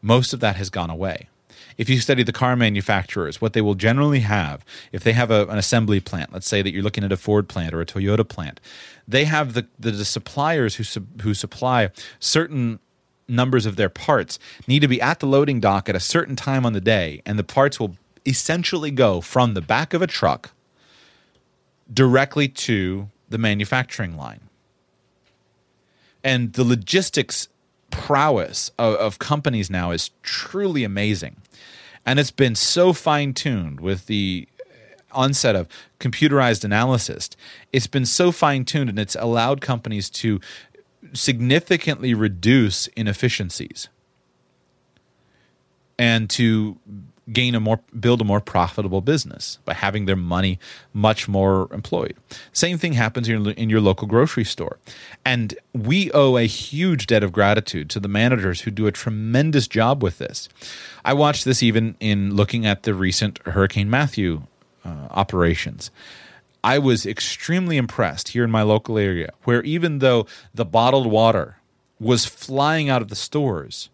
[0.00, 1.28] most of that has gone away.
[1.76, 5.46] If you study the car manufacturers, what they will generally have, if they have a,
[5.46, 8.26] an assembly plant, let's say that you're looking at a Ford plant or a Toyota
[8.26, 8.58] plant,
[9.06, 10.84] they have the, the, the suppliers who,
[11.22, 12.78] who supply certain
[13.28, 16.64] numbers of their parts need to be at the loading dock at a certain time
[16.64, 20.50] on the day, and the parts will essentially go from the back of a truck
[21.92, 24.40] directly to the manufacturing line.
[26.22, 27.48] And the logistics
[27.90, 31.36] prowess of, of companies now is truly amazing.
[32.06, 34.48] And it's been so fine tuned with the
[35.12, 35.68] onset of
[36.00, 37.30] computerized analysis.
[37.72, 40.40] It's been so fine tuned and it's allowed companies to
[41.12, 43.88] significantly reduce inefficiencies
[45.98, 46.78] and to
[47.32, 50.58] gain a more build a more profitable business by having their money
[50.92, 52.14] much more employed.
[52.52, 54.78] Same thing happens in your, in your local grocery store.
[55.24, 59.66] And we owe a huge debt of gratitude to the managers who do a tremendous
[59.66, 60.48] job with this.
[61.04, 64.42] I watched this even in looking at the recent Hurricane Matthew
[64.84, 65.90] uh, operations.
[66.62, 71.58] I was extremely impressed here in my local area, where even though the bottled water
[72.00, 73.90] was flying out of the stores,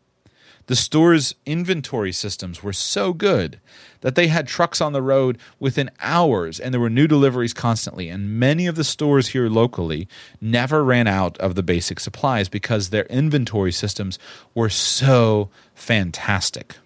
[0.70, 3.58] the store's inventory systems were so good
[4.02, 8.08] that they had trucks on the road within hours and there were new deliveries constantly.
[8.08, 10.06] And many of the stores here locally
[10.40, 14.16] never ran out of the basic supplies because their inventory systems
[14.54, 16.76] were so fantastic.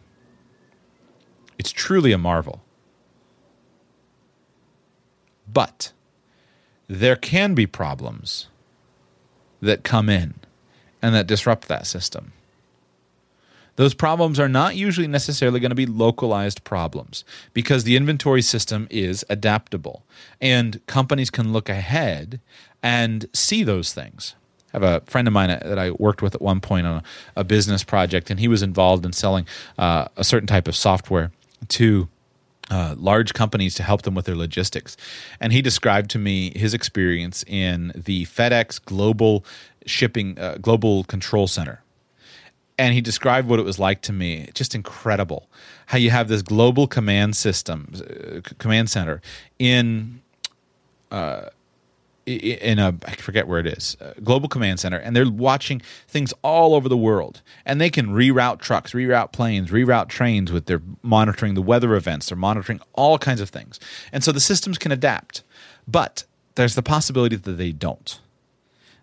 [1.59, 2.63] It's truly a marvel.
[5.47, 5.93] But
[6.89, 8.49] there can be problems
[9.61, 10.37] that come in
[11.03, 12.33] and that disrupt that system.
[13.77, 18.87] Those problems are not usually necessarily going to be localized problems because the inventory system
[18.91, 20.05] is adaptable
[20.41, 22.41] and companies can look ahead
[22.83, 24.37] and see those things.
[24.73, 27.03] I have a friend of mine that I worked with at one point on a,
[27.37, 29.47] a business project, and he was involved in selling
[29.79, 31.31] uh, a certain type of software
[31.69, 32.09] to
[32.71, 34.97] uh, large companies to help them with their logistics.
[35.41, 39.45] And he described to me his experience in the FedEx Global
[39.87, 41.84] Shipping uh, Global Control Center.
[42.77, 44.49] And he described what it was like to me.
[44.53, 45.49] Just incredible
[45.87, 49.21] how you have this global command system, uh, command center
[49.59, 50.23] in
[51.11, 51.51] uh,
[52.27, 56.75] in a I forget where it is, global command center, and they're watching things all
[56.75, 61.55] over the world, and they can reroute trucks, reroute planes, reroute trains with their monitoring
[61.55, 62.29] the weather events.
[62.29, 63.79] They're monitoring all kinds of things,
[64.13, 65.43] and so the systems can adapt,
[65.87, 68.19] but there's the possibility that they don't.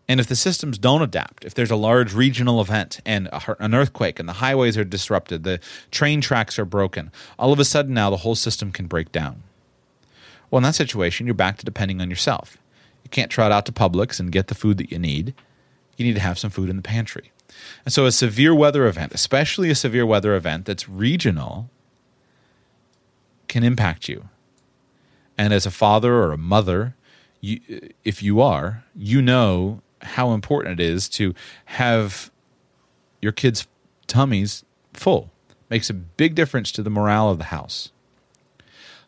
[0.08, 3.74] And if the systems don't adapt, if there's a large regional event and a, an
[3.74, 5.60] earthquake and the highways are disrupted, the
[5.90, 9.44] train tracks are broken, all of a sudden now the whole system can break down.
[10.50, 12.58] Well, in that situation, you're back to depending on yourself.
[13.04, 15.34] You can't trot out to Publix and get the food that you need.
[15.98, 17.32] You need to have some food in the pantry.
[17.86, 21.70] And so, a severe weather event, especially a severe weather event that's regional,
[23.48, 24.30] can impact you.
[25.38, 26.96] And as a father or a mother,
[27.40, 27.60] you,
[28.04, 31.34] if you are, you know how important it is to
[31.66, 32.32] have
[33.22, 33.68] your kids'
[34.08, 35.32] tummies full.
[35.70, 37.92] Makes a big difference to the morale of the house.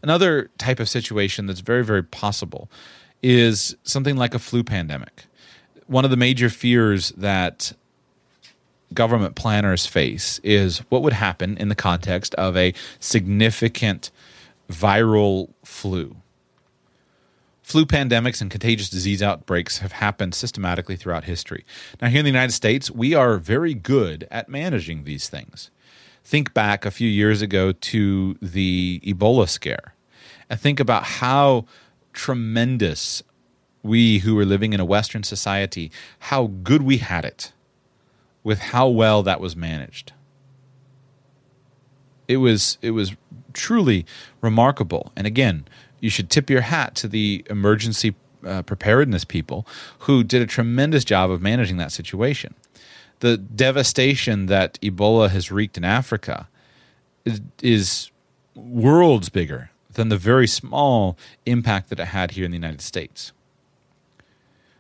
[0.02, 2.70] Another type of situation that's very, very possible
[3.22, 5.26] is something like a flu pandemic.
[5.88, 7.74] One of the major fears that
[8.94, 14.12] government planners face is what would happen in the context of a significant
[14.70, 16.16] viral flu.
[17.74, 21.66] Flu pandemics and contagious disease outbreaks have happened systematically throughout history.
[22.00, 25.72] Now, here in the United States, we are very good at managing these things.
[26.24, 29.96] Think back a few years ago to the Ebola scare
[30.52, 31.66] and think about how
[32.14, 33.24] tremendous
[33.82, 37.54] we who were living in a Western society, how good we had it
[38.44, 40.14] with how well that was managed.
[42.28, 43.16] It was it was
[43.54, 44.06] truly
[44.42, 45.12] remarkable.
[45.16, 45.66] And again,
[46.04, 48.14] you should tip your hat to the emergency
[48.46, 49.66] uh, preparedness people
[50.00, 52.54] who did a tremendous job of managing that situation.
[53.22, 56.50] The devastation that Ebola has wreaked in Africa
[57.24, 58.12] is, is
[58.54, 63.32] worlds bigger than the very small impact that it had here in the United States.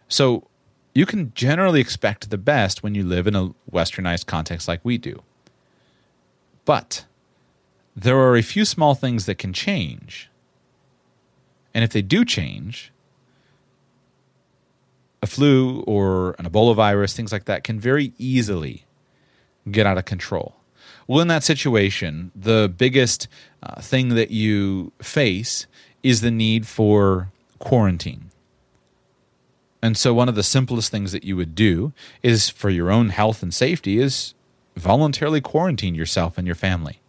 [0.09, 0.45] So
[0.93, 4.97] you can generally expect the best when you live in a westernized context like we
[4.97, 5.24] do.
[6.65, 7.05] But
[7.95, 10.30] there are a few small things that can change.
[11.74, 12.91] And if they do change,
[15.21, 18.86] a flu or an Ebola virus, things like that, can very easily
[19.71, 20.55] get out of control.
[21.07, 23.28] Well, in that situation, the biggest
[23.61, 25.65] uh, thing that you face
[26.01, 28.30] is the need for quarantine.
[29.82, 33.09] And so, one of the simplest things that you would do is for your own
[33.09, 34.34] health and safety is
[34.76, 36.99] voluntarily quarantine yourself and your family.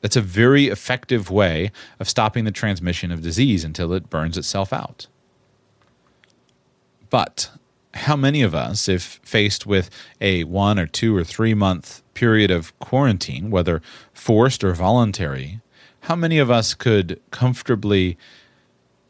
[0.00, 4.72] That's a very effective way of stopping the transmission of disease until it burns itself
[4.72, 5.06] out.
[7.10, 7.50] But
[7.94, 9.90] how many of us, if faced with
[10.20, 13.82] a one or two or three month period of quarantine, whether
[14.12, 15.60] forced or voluntary,
[16.02, 18.16] how many of us could comfortably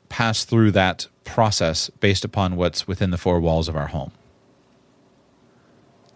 [0.09, 4.13] pass through that process based upon what's within the four walls of our home?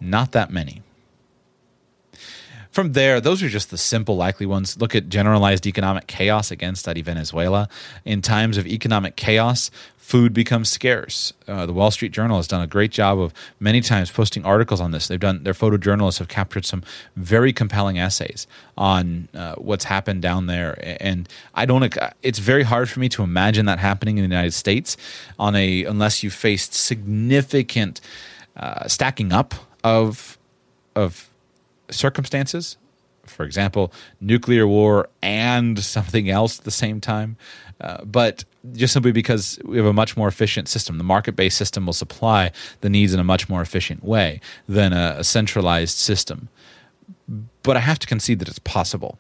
[0.01, 0.83] Not that many.
[2.75, 4.81] From there, those are just the simple likely ones.
[4.81, 7.69] Look at generalized economic chaos again, study Venezuela.
[8.05, 11.33] In times of economic chaos, food becomes scarce.
[11.47, 14.81] Uh, the Wall Street Journal has done a great job of many times posting articles
[14.81, 15.07] on this.
[15.07, 16.83] They've done their photojournalists have captured some
[17.15, 20.77] very compelling essays on uh, what's happened down there.
[21.01, 21.97] And I don't.
[22.25, 24.97] It's very hard for me to imagine that happening in the United States
[25.39, 28.01] on a unless you faced significant
[28.57, 29.55] uh, stacking up
[29.85, 30.39] of
[30.97, 31.31] of
[31.91, 32.77] circumstances,
[33.27, 37.37] for example, nuclear war and something else at the same time.
[37.81, 40.99] Uh, but just simply because we have a much more efficient system.
[40.99, 44.93] The market based system will supply the needs in a much more efficient way than
[44.93, 46.49] a, a centralized system.
[47.63, 49.19] But I have to concede that it's possible.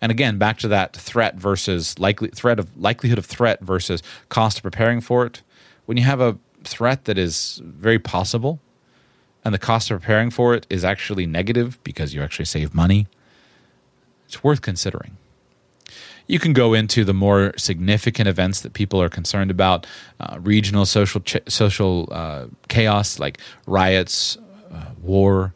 [0.00, 4.58] And again, back to that threat versus likely threat of likelihood of threat versus cost
[4.58, 5.42] of preparing for it.
[5.86, 8.60] When you have a threat that is very possible,
[9.44, 13.06] and the cost of preparing for it is actually negative because you actually save money,
[14.26, 15.16] it's worth considering.
[16.26, 19.86] You can go into the more significant events that people are concerned about,
[20.20, 24.38] uh, regional social ch- social uh, chaos like riots,
[24.72, 25.52] uh, war,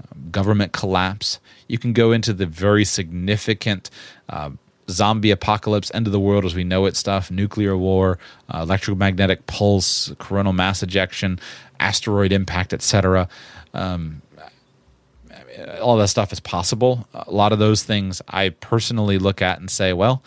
[0.00, 1.40] um, government collapse.
[1.68, 3.90] You can go into the very significant
[4.28, 4.50] uh,
[4.88, 8.18] zombie apocalypse, end of the world as we know it stuff, nuclear war,
[8.52, 11.40] uh, electromagnetic pulse, coronal mass ejection,
[11.84, 13.28] asteroid impact, etc.
[13.74, 14.22] Um,
[15.80, 17.06] all that stuff is possible.
[17.14, 20.22] A lot of those things I personally look at and say, well,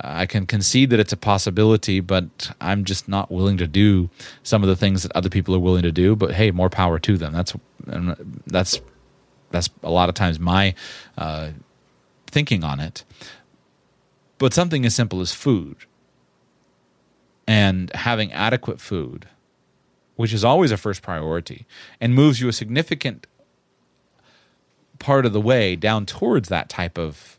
[0.00, 4.08] I can concede that it's a possibility, but I'm just not willing to do
[4.42, 6.14] some of the things that other people are willing to do.
[6.14, 7.32] But hey, more power to them.
[7.32, 7.54] That's
[8.46, 8.80] that's
[9.50, 10.74] that's a lot of times my
[11.18, 11.50] uh,
[12.26, 13.04] thinking on it.
[14.38, 15.76] But something as simple as food
[17.46, 19.26] and having adequate food,
[20.20, 21.64] which is always a first priority
[21.98, 23.26] and moves you a significant
[24.98, 27.38] part of the way down towards that type of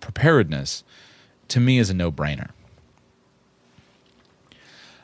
[0.00, 0.82] preparedness,
[1.46, 2.52] to me is a no brainer.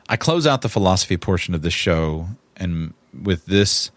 [0.09, 3.91] I close out the philosophy portion of the show and with this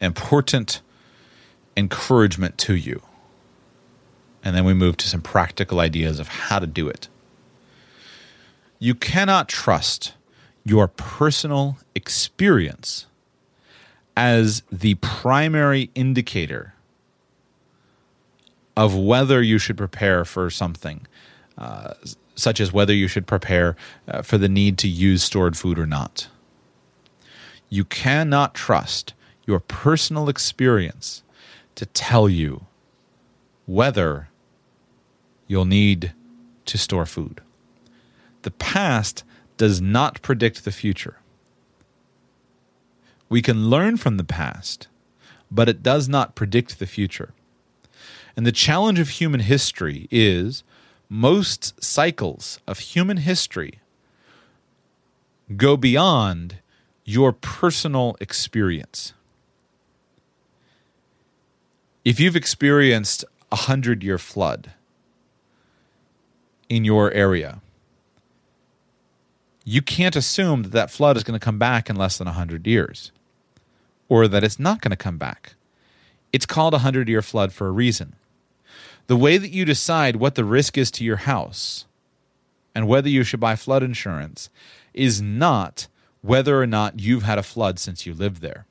[0.00, 0.80] important
[1.76, 3.02] encouragement to you
[4.42, 7.08] and then we move to some practical ideas of how to do it.
[8.78, 10.14] You cannot trust
[10.64, 13.06] your personal experience
[14.16, 16.74] as the primary indicator
[18.76, 21.06] of whether you should prepare for something,
[21.58, 21.94] uh,
[22.34, 23.76] such as whether you should prepare
[24.08, 26.28] uh, for the need to use stored food or not.
[27.68, 29.14] You cannot trust
[29.46, 31.22] your personal experience
[31.74, 32.66] to tell you
[33.66, 34.28] whether
[35.46, 36.12] you'll need
[36.66, 37.40] to store food.
[38.42, 39.24] The past
[39.56, 41.18] does not predict the future.
[43.28, 44.88] We can learn from the past,
[45.50, 47.32] but it does not predict the future.
[48.36, 50.64] And the challenge of human history is
[51.08, 53.80] most cycles of human history
[55.56, 56.56] go beyond
[57.04, 59.12] your personal experience.
[62.04, 64.72] If you've experienced a hundred year flood,
[66.68, 67.60] in your area.
[69.64, 72.66] You can't assume that that flood is going to come back in less than 100
[72.66, 73.12] years
[74.08, 75.54] or that it's not going to come back.
[76.32, 78.14] It's called a 100 year flood for a reason.
[79.06, 81.86] The way that you decide what the risk is to your house
[82.74, 84.50] and whether you should buy flood insurance
[84.92, 85.86] is not
[86.22, 88.66] whether or not you've had a flood since you lived there.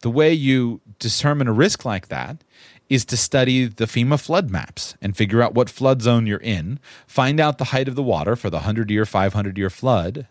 [0.00, 2.44] The way you determine a risk like that
[2.92, 6.78] is to study the FEMA flood maps and figure out what flood zone you're in,
[7.06, 10.26] find out the height of the water for the 100 year, 500 year flood,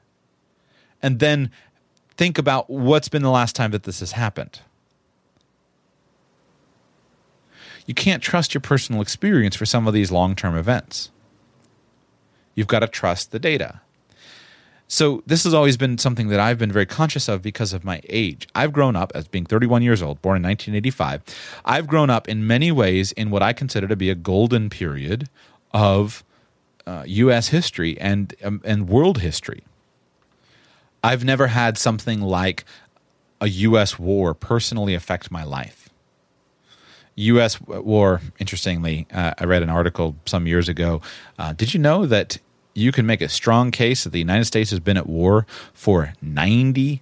[1.02, 1.50] and then
[2.16, 4.60] think about what's been the last time that this has happened.
[7.86, 11.12] you can't trust your personal experience for some of these long term events.
[12.56, 13.82] You've got to trust the data.
[14.94, 18.02] So, this has always been something that I've been very conscious of because of my
[18.10, 18.46] age.
[18.54, 21.24] I've grown up as being 31 years old, born in 1985.
[21.64, 25.30] I've grown up in many ways in what I consider to be a golden period
[25.74, 26.26] of
[26.86, 27.48] uh, U.S.
[27.48, 29.64] history and, um, and world history.
[31.02, 32.66] I've never had something like
[33.40, 33.98] a U.S.
[33.98, 35.88] war personally affect my life.
[37.16, 37.62] U.S.
[37.62, 41.02] war, interestingly, uh, I read an article some years ago.
[41.40, 42.40] Uh, did you know that
[42.74, 46.14] you can make a strong case that the United States has been at war for
[46.24, 47.02] 93%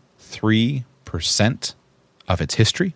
[2.27, 2.95] of its history.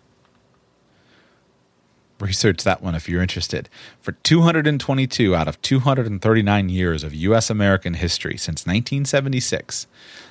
[2.20, 3.68] Research that one if you're interested.
[4.00, 7.50] For 222 out of 239 years of U.S.
[7.50, 9.86] American history since 1976,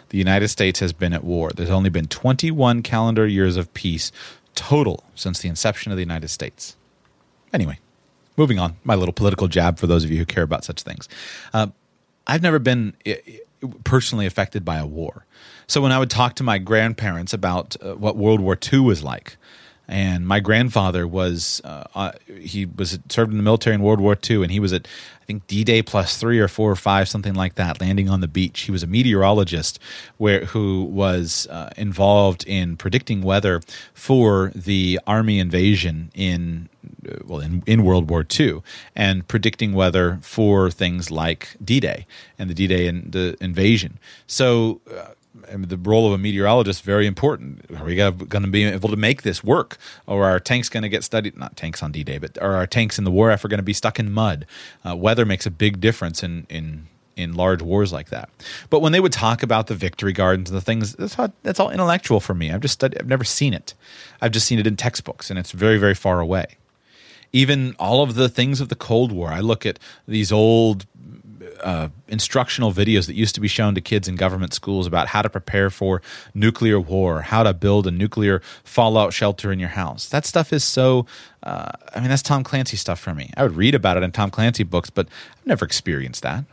[0.10, 1.52] the United States has been at war.
[1.52, 4.12] There's only been 21 calendar years of peace
[4.56, 6.78] total since the inception of the United States.
[7.52, 7.80] Anyway,
[8.38, 8.78] moving on.
[8.84, 11.10] My little political jab for those of you who care about such things.
[11.54, 11.68] Uh,
[12.28, 12.96] I've never been
[13.84, 15.26] personally affected by a war.
[15.68, 19.04] So when I would talk to my grandparents about uh, what World War II was
[19.04, 19.38] like,
[19.88, 24.18] and my grandfather was uh, uh, he was served in the military in World War
[24.30, 24.88] II, and he was at
[25.22, 28.22] I think D Day plus three or four or five, something like that, landing on
[28.22, 28.62] the beach.
[28.62, 29.80] He was a meteorologist
[30.18, 33.62] where who was uh, involved in predicting weather
[33.94, 36.70] for the army invasion in
[37.10, 38.62] uh, well in, in World War II
[38.96, 42.06] and predicting weather for things like D Day
[42.40, 44.00] and the D Day and the invasion.
[44.28, 44.82] So.
[44.90, 47.66] Uh, the role of a meteorologist is very important.
[47.78, 50.90] Are we going to be able to make this work, or are tanks going to
[50.90, 51.38] get studied?
[51.38, 53.74] Not tanks on D-Day, but are our tanks in the war effort going to be
[53.74, 54.46] stuck in mud?
[54.88, 58.30] Uh, weather makes a big difference in in in large wars like that.
[58.70, 61.60] But when they would talk about the victory gardens and the things, that's all, that's
[61.60, 62.52] all intellectual for me.
[62.52, 63.76] I've just studied, I've never seen it.
[64.20, 66.58] I've just seen it in textbooks, and it's very very far away.
[67.32, 70.86] Even all of the things of the Cold War, I look at these old
[71.64, 75.22] uh, instructional videos that used to be shown to kids in government schools about how
[75.22, 76.02] to prepare for
[76.34, 80.08] nuclear war, how to build a nuclear fallout shelter in your house.
[80.10, 81.06] That stuff is so.
[81.42, 83.32] Uh, I mean, that's Tom Clancy stuff for me.
[83.36, 85.08] I would read about it in Tom Clancy books, but
[85.40, 86.46] I've never experienced that.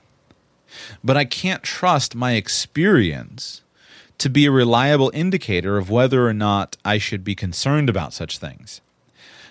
[1.02, 3.62] But I can't trust my experience
[4.18, 8.38] to be a reliable indicator of whether or not I should be concerned about such
[8.38, 8.80] things.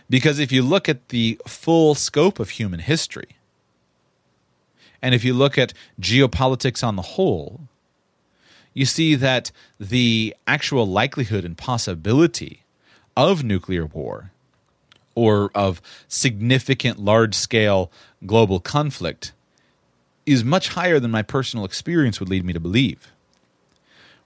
[0.10, 3.39] Because if you look at the full scope of human history,
[5.02, 7.62] and if you look at geopolitics on the whole,
[8.74, 12.64] you see that the actual likelihood and possibility
[13.16, 14.32] of nuclear war
[15.16, 17.92] or of significant large scale
[18.26, 19.34] global conflict
[20.26, 23.12] is much higher than my personal experience would lead me to believe.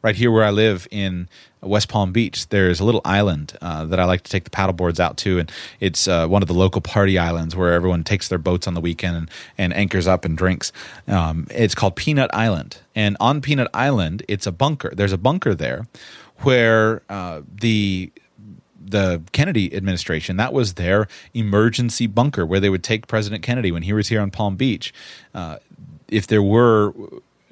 [0.01, 1.30] Right here where I live in
[1.64, 4.74] West Palm Beach, there's a little island uh, that I like to take the paddle
[4.74, 8.28] boards out to, and it's uh, one of the local party islands where everyone takes
[8.28, 10.72] their boats on the weekend and, and anchors up and drinks.
[11.07, 14.93] Um, it's called Peanut Island, and on Peanut Island, it's a bunker.
[14.95, 15.88] There's a bunker there
[16.39, 18.11] where uh, the
[18.86, 23.84] the Kennedy administration, that was their emergency bunker where they would take President Kennedy when
[23.84, 24.93] he was here on Palm Beach.
[25.34, 25.57] Uh,
[26.09, 26.93] if there were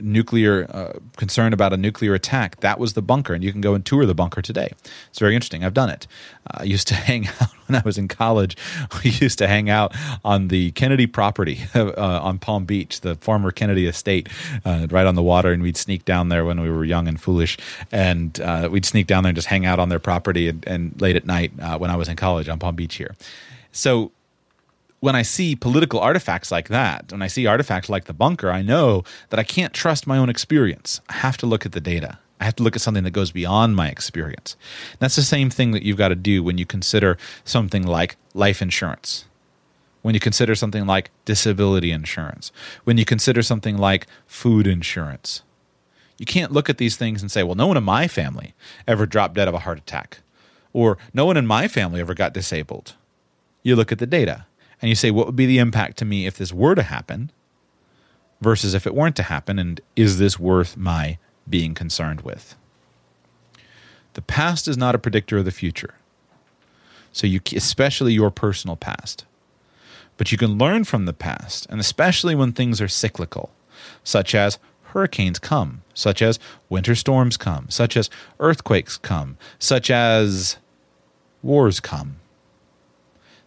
[0.01, 3.73] nuclear uh, concern about a nuclear attack, that was the bunker, and you can go
[3.73, 4.71] and tour the bunker today.
[5.09, 5.63] It's very interesting.
[5.63, 6.07] I've done it.
[6.47, 8.57] Uh, I used to hang out when I was in college.
[9.03, 13.51] We used to hang out on the Kennedy property uh, on Palm Beach, the former
[13.51, 14.29] Kennedy estate,
[14.65, 17.19] uh, right on the water, and we'd sneak down there when we were young and
[17.19, 17.57] foolish,
[17.91, 21.01] and uh, we'd sneak down there and just hang out on their property and, and
[21.01, 23.15] late at night uh, when I was in college on Palm Beach here.
[23.71, 24.11] So
[25.01, 28.61] when I see political artifacts like that, when I see artifacts like the bunker, I
[28.61, 31.01] know that I can't trust my own experience.
[31.09, 32.19] I have to look at the data.
[32.39, 34.55] I have to look at something that goes beyond my experience.
[34.99, 38.61] That's the same thing that you've got to do when you consider something like life
[38.61, 39.25] insurance,
[40.03, 42.51] when you consider something like disability insurance,
[42.83, 45.41] when you consider something like food insurance.
[46.19, 48.53] You can't look at these things and say, well, no one in my family
[48.87, 50.19] ever dropped dead of a heart attack,
[50.73, 52.93] or no one in my family ever got disabled.
[53.63, 54.45] You look at the data
[54.81, 57.31] and you say, what would be the impact to me if this were to happen
[58.41, 59.59] versus if it weren't to happen?
[59.59, 61.17] And is this worth my
[61.47, 62.55] being concerned with?
[64.13, 65.95] The past is not a predictor of the future.
[67.11, 69.25] So you especially your personal past.
[70.17, 73.51] But you can learn from the past, and especially when things are cyclical,
[74.03, 76.37] such as hurricanes come, such as
[76.69, 78.09] winter storms come, such as
[78.39, 80.57] earthquakes come, such as
[81.41, 82.17] wars come.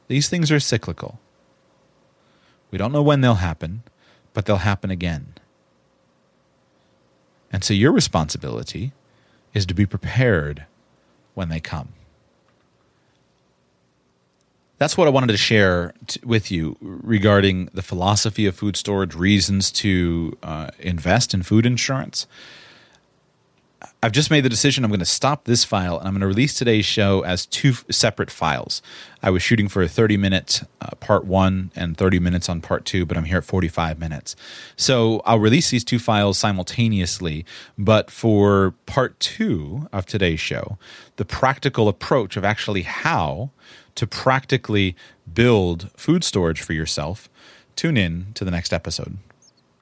[0.09, 1.21] These things are cyclical.
[2.75, 3.85] We don't know when they'll happen,
[4.33, 5.35] but they'll happen again.
[7.53, 8.91] And so your responsibility
[9.53, 10.65] is to be prepared
[11.35, 11.91] when they come.
[14.77, 19.15] that's what I wanted to share t- with you regarding the philosophy of food storage,
[19.15, 22.27] reasons to uh, invest in food insurance.
[24.03, 26.27] I've just made the decision I'm going to stop this file and I'm going to
[26.27, 28.83] release today's show as two f- separate files.
[29.23, 32.85] I was shooting for a 30 minute uh, part one and 30 minutes on part
[32.85, 34.37] two, but I'm here at 45 minutes.
[34.77, 37.45] So I'll release these two files simultaneously.
[37.79, 40.79] But for part two of today's show,
[41.17, 43.51] the practical approach of actually how
[43.95, 44.97] to practically
[45.33, 47.29] build food storage for yourself,
[47.77, 49.19] tune in to the next episode.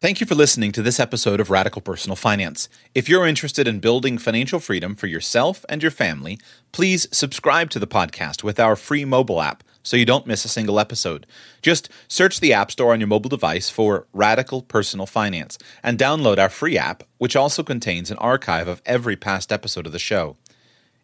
[0.03, 2.69] Thank you for listening to this episode of Radical Personal Finance.
[2.93, 6.41] If you're interested in building financial freedom for yourself and your family,
[6.73, 10.49] please subscribe to the podcast with our free mobile app so you don't miss a
[10.49, 11.25] single episode.
[11.63, 16.39] Just search the App Store on your mobile device for Radical Personal Finance and download
[16.39, 20.37] our free app, which also contains an archive of every past episode of the show.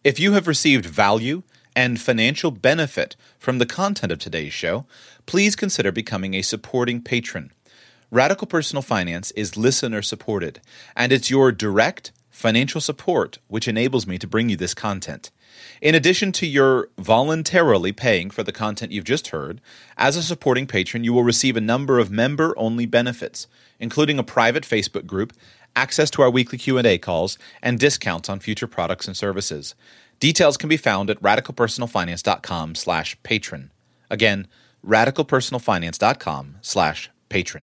[0.03, 1.44] If you have received value
[1.76, 4.86] and financial benefit from the content of today's show,
[5.24, 7.53] please consider becoming a supporting patron.
[8.11, 10.62] Radical Personal Finance is listener supported,
[10.96, 15.30] and it's your direct financial support which enables me to bring you this content.
[15.82, 19.61] In addition to your voluntarily paying for the content you've just heard,
[19.98, 23.46] as a supporting patron, you will receive a number of member-only benefits,
[23.78, 25.34] including a private Facebook group,
[25.76, 29.74] access to our weekly Q&A calls, and discounts on future products and services.
[30.18, 33.70] Details can be found at radicalpersonalfinance.com slash patron.
[34.09, 34.48] Again,
[34.82, 37.56] radicalpersonalfinance.com slash patron.